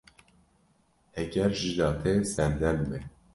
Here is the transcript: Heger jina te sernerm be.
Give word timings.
Heger 1.15 1.51
jina 1.59 1.89
te 2.01 2.13
sernerm 2.33 2.81
be. 2.89 2.99